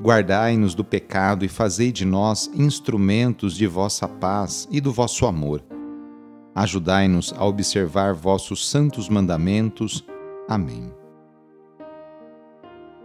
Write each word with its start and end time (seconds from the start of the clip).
Guardai-nos 0.00 0.74
do 0.74 0.84
pecado 0.84 1.44
e 1.44 1.48
fazei 1.48 1.92
de 1.92 2.04
nós 2.04 2.50
instrumentos 2.54 3.56
de 3.56 3.66
vossa 3.66 4.08
paz 4.08 4.68
e 4.70 4.80
do 4.80 4.92
vosso 4.92 5.26
amor. 5.26 5.62
Ajudai-nos 6.54 7.32
a 7.36 7.44
observar 7.44 8.14
vossos 8.14 8.68
santos 8.68 9.08
mandamentos. 9.08 10.04
Amém. 10.48 10.92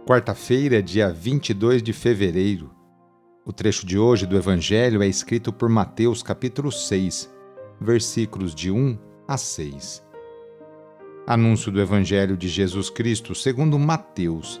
Quarta-feira, 0.06 0.82
dia 0.82 1.12
22 1.12 1.82
de 1.82 1.92
fevereiro 1.92 2.78
o 3.48 3.52
trecho 3.52 3.86
de 3.86 3.98
hoje 3.98 4.26
do 4.26 4.36
Evangelho 4.36 5.02
é 5.02 5.06
escrito 5.06 5.50
por 5.50 5.70
Mateus, 5.70 6.22
capítulo 6.22 6.70
6, 6.70 7.32
versículos 7.80 8.54
de 8.54 8.70
1 8.70 8.98
a 9.26 9.38
6. 9.38 10.04
Anúncio 11.26 11.72
do 11.72 11.80
Evangelho 11.80 12.36
de 12.36 12.46
Jesus 12.46 12.90
Cristo 12.90 13.34
segundo 13.34 13.78
Mateus. 13.78 14.60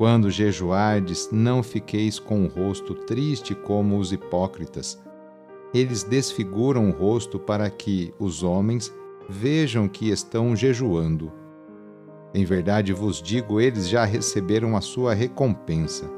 Quando 0.00 0.30
jejuardes, 0.30 1.28
não 1.30 1.62
fiqueis 1.62 2.18
com 2.18 2.46
o 2.46 2.48
rosto 2.48 2.94
triste 2.94 3.54
como 3.54 3.98
os 3.98 4.12
hipócritas. 4.12 4.98
Eles 5.74 6.02
desfiguram 6.02 6.88
o 6.88 6.90
rosto 6.90 7.38
para 7.38 7.68
que 7.68 8.14
os 8.18 8.42
homens 8.42 8.90
vejam 9.28 9.86
que 9.86 10.08
estão 10.08 10.56
jejuando. 10.56 11.30
Em 12.32 12.46
verdade 12.46 12.94
vos 12.94 13.20
digo, 13.20 13.60
eles 13.60 13.90
já 13.90 14.06
receberam 14.06 14.74
a 14.74 14.80
sua 14.80 15.12
recompensa. 15.12 16.10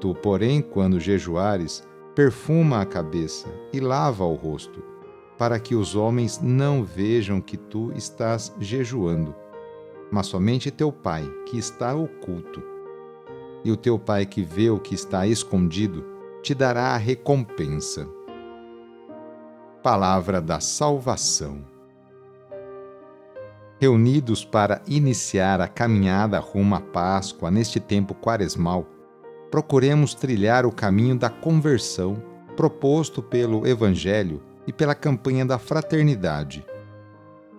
Tu, 0.00 0.12
porém, 0.16 0.60
quando 0.60 0.98
jejuares, 0.98 1.86
perfuma 2.16 2.80
a 2.80 2.84
cabeça 2.84 3.46
e 3.72 3.78
lava 3.78 4.24
o 4.24 4.34
rosto, 4.34 4.82
para 5.38 5.60
que 5.60 5.76
os 5.76 5.94
homens 5.94 6.40
não 6.42 6.82
vejam 6.82 7.40
que 7.40 7.56
tu 7.56 7.92
estás 7.92 8.52
jejuando, 8.58 9.36
mas 10.10 10.26
somente 10.26 10.70
teu 10.70 10.92
Pai, 10.92 11.28
que 11.46 11.58
está 11.58 11.94
oculto. 11.94 12.62
E 13.64 13.70
o 13.70 13.76
teu 13.76 13.98
Pai 13.98 14.26
que 14.26 14.42
vê 14.42 14.70
o 14.70 14.78
que 14.78 14.94
está 14.94 15.26
escondido, 15.26 16.04
te 16.42 16.54
dará 16.54 16.88
a 16.88 16.96
recompensa. 16.96 18.08
Palavra 19.82 20.40
da 20.40 20.60
Salvação. 20.60 21.64
Reunidos 23.78 24.44
para 24.44 24.80
iniciar 24.86 25.60
a 25.60 25.68
caminhada 25.68 26.38
rumo 26.38 26.74
à 26.74 26.80
Páscoa 26.80 27.50
neste 27.50 27.78
tempo 27.78 28.14
quaresmal, 28.14 28.86
procuremos 29.50 30.14
trilhar 30.14 30.64
o 30.64 30.72
caminho 30.72 31.18
da 31.18 31.28
conversão 31.28 32.22
proposto 32.56 33.22
pelo 33.22 33.66
Evangelho 33.66 34.42
e 34.66 34.72
pela 34.72 34.94
campanha 34.94 35.44
da 35.44 35.58
fraternidade. 35.58 36.64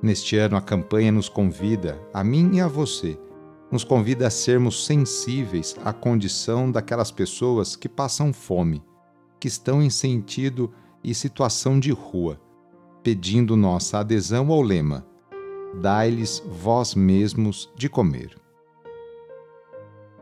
Neste 0.02 0.38
ano, 0.38 0.56
a 0.56 0.62
campanha 0.62 1.12
nos 1.12 1.28
convida, 1.28 2.00
a 2.14 2.24
mim 2.24 2.56
e 2.56 2.62
a 2.62 2.68
você, 2.68 3.20
nos 3.72 3.84
convida 3.84 4.28
a 4.28 4.30
sermos 4.30 4.86
sensíveis 4.86 5.76
à 5.84 5.92
condição 5.92 6.72
daquelas 6.72 7.12
pessoas 7.12 7.76
que 7.76 7.90
passam 7.90 8.32
fome, 8.32 8.84
que 9.40 9.48
estão 9.48 9.82
em 9.82 9.90
sentido 9.90 10.72
e 11.04 11.14
situação 11.14 11.80
de 11.80 11.92
rua, 11.92 12.40
pedindo 13.04 13.56
nossa 13.56 14.00
adesão 14.00 14.52
ao 14.52 14.62
lema: 14.62 15.06
Dai-lhes 15.82 16.44
vós 16.62 16.94
mesmos 16.94 17.70
de 17.76 17.90
comer. 17.90 18.36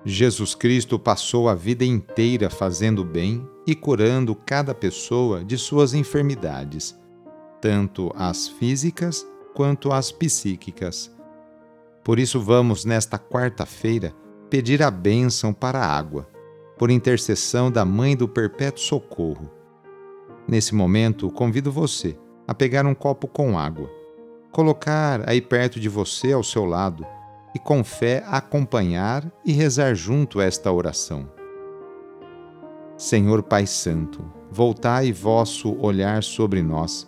Jesus 0.06 0.54
Cristo 0.54 1.00
passou 1.00 1.50
a 1.50 1.56
vida 1.56 1.84
inteira 1.84 2.50
fazendo 2.50 3.04
bem 3.04 3.46
e 3.66 3.74
curando 3.74 4.36
cada 4.36 4.74
pessoa 4.74 5.44
de 5.44 5.58
suas 5.58 5.96
enfermidades, 5.96 6.96
tanto 7.60 8.12
as 8.16 8.48
físicas 8.48 9.26
quanto 9.56 9.92
as 9.92 10.12
psíquicas. 10.12 11.12
Por 12.04 12.20
isso, 12.20 12.40
vamos, 12.40 12.86
nesta 12.86 13.18
quarta-feira, 13.18 14.14
pedir 14.50 14.84
a 14.84 14.92
bênção 14.92 15.52
para 15.52 15.80
a 15.80 15.98
água, 15.98 16.28
por 16.78 16.92
intercessão 16.92 17.72
da 17.72 17.84
Mãe 17.84 18.16
do 18.16 18.28
Perpétuo 18.28 18.84
Socorro. 18.84 19.50
Nesse 20.48 20.76
momento, 20.76 21.32
convido 21.32 21.72
você 21.72 22.16
a 22.48 22.54
pegar 22.54 22.86
um 22.86 22.94
copo 22.94 23.28
com 23.28 23.58
água, 23.58 23.90
colocar 24.52 25.28
aí 25.28 25.42
perto 25.42 25.80
de 25.80 25.90
você, 25.90 26.34
ao 26.34 26.44
seu 26.44 26.66
lado, 26.66 27.04
e 27.56 27.60
com 27.60 27.84
fé 27.84 28.24
acompanhar 28.28 29.32
e 29.44 29.54
rezar 29.54 29.96
junto 29.96 30.42
esta 30.42 30.72
oração. 30.72 31.32
Senhor 32.98 33.42
Pai 33.42 33.66
Santo, 33.66 34.24
voltai 34.52 35.12
vosso 35.12 35.76
olhar 35.80 36.22
sobre 36.22 36.62
nós, 36.62 37.08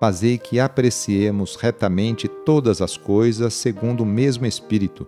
fazei 0.00 0.38
que 0.38 0.58
apreciemos 0.58 1.56
retamente 1.56 2.26
todas 2.26 2.80
as 2.80 2.96
coisas 2.96 3.52
segundo 3.52 4.00
o 4.00 4.06
mesmo 4.06 4.46
Espírito 4.46 5.06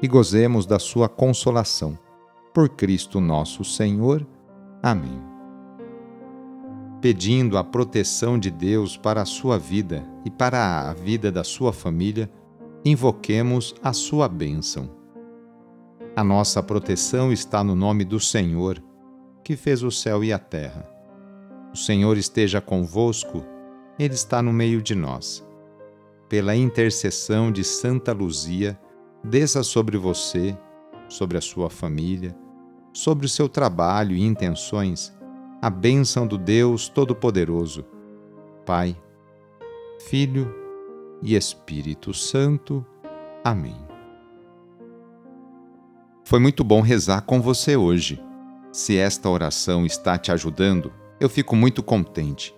e 0.00 0.06
gozemos 0.06 0.64
da 0.64 0.78
sua 0.78 1.08
consolação. 1.08 1.98
Por 2.54 2.68
Cristo 2.68 3.20
nosso 3.20 3.64
Senhor. 3.64 4.24
Amém. 4.80 5.20
Pedindo 7.00 7.58
a 7.58 7.64
proteção 7.64 8.38
de 8.38 8.48
Deus 8.50 8.96
para 8.96 9.22
a 9.22 9.24
sua 9.24 9.58
vida 9.58 10.08
e 10.24 10.30
para 10.30 10.88
a 10.88 10.94
vida 10.94 11.32
da 11.32 11.42
sua 11.42 11.72
família, 11.72 12.30
invoquemos 12.84 13.74
a 13.82 13.92
sua 13.92 14.28
bênção. 14.28 14.88
A 16.14 16.22
nossa 16.22 16.62
proteção 16.62 17.32
está 17.32 17.62
no 17.62 17.74
nome 17.74 18.04
do 18.04 18.20
Senhor, 18.20 18.82
que 19.42 19.56
fez 19.56 19.82
o 19.82 19.90
céu 19.90 20.22
e 20.22 20.32
a 20.32 20.38
terra. 20.38 20.88
O 21.72 21.76
Senhor 21.76 22.16
esteja 22.16 22.60
convosco 22.60 23.44
ele 23.98 24.14
está 24.14 24.40
no 24.40 24.52
meio 24.52 24.80
de 24.80 24.94
nós. 24.94 25.44
Pela 26.28 26.54
intercessão 26.54 27.50
de 27.50 27.64
Santa 27.64 28.12
Luzia, 28.12 28.78
desça 29.24 29.62
sobre 29.62 29.96
você, 29.96 30.56
sobre 31.08 31.36
a 31.36 31.40
sua 31.40 31.68
família, 31.68 32.36
sobre 32.92 33.26
o 33.26 33.28
seu 33.28 33.48
trabalho 33.48 34.14
e 34.14 34.22
intenções, 34.22 35.12
a 35.60 35.68
bênção 35.68 36.26
do 36.26 36.38
Deus 36.38 36.88
Todo-Poderoso, 36.88 37.84
Pai, 38.64 38.96
Filho 39.98 40.54
e 41.20 41.34
Espírito 41.34 42.14
Santo. 42.14 42.86
Amém. 43.42 43.76
Foi 46.24 46.38
muito 46.38 46.62
bom 46.62 46.82
rezar 46.82 47.22
com 47.22 47.40
você 47.40 47.76
hoje. 47.76 48.22
Se 48.70 48.96
esta 48.96 49.28
oração 49.30 49.86
está 49.86 50.18
te 50.18 50.30
ajudando, 50.30 50.92
eu 51.18 51.28
fico 51.28 51.56
muito 51.56 51.82
contente 51.82 52.57